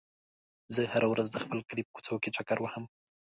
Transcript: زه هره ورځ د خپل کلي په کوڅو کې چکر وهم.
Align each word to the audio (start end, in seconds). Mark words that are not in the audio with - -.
زه 0.75 0.81
هره 0.93 1.07
ورځ 1.13 1.27
د 1.31 1.37
خپل 1.43 1.59
کلي 1.69 1.83
په 1.85 1.91
کوڅو 1.95 2.15
کې 2.23 2.29
چکر 2.35 2.57
وهم. 2.61 2.85